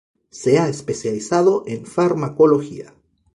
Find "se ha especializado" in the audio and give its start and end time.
0.31-1.63